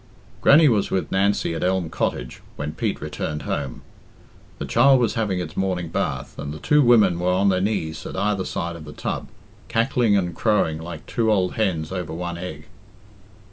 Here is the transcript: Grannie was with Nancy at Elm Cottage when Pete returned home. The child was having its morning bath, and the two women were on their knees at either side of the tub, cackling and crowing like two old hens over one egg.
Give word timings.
Grannie 0.41 0.67
was 0.67 0.89
with 0.89 1.11
Nancy 1.11 1.53
at 1.53 1.63
Elm 1.63 1.87
Cottage 1.91 2.41
when 2.55 2.71
Pete 2.73 2.99
returned 2.99 3.43
home. 3.43 3.83
The 4.57 4.65
child 4.65 4.99
was 4.99 5.13
having 5.13 5.39
its 5.39 5.55
morning 5.55 5.89
bath, 5.89 6.39
and 6.39 6.51
the 6.51 6.57
two 6.57 6.81
women 6.81 7.19
were 7.19 7.29
on 7.29 7.49
their 7.49 7.61
knees 7.61 8.03
at 8.07 8.17
either 8.17 8.43
side 8.43 8.75
of 8.75 8.85
the 8.85 8.93
tub, 8.93 9.27
cackling 9.67 10.17
and 10.17 10.33
crowing 10.35 10.79
like 10.81 11.05
two 11.05 11.31
old 11.31 11.53
hens 11.53 11.91
over 11.91 12.13
one 12.13 12.39
egg. 12.39 12.65